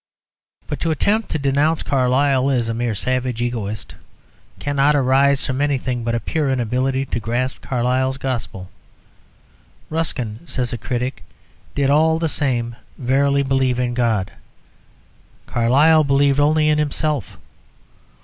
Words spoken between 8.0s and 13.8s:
gospel. "Ruskin," says a critic, "did, all the same, verily believe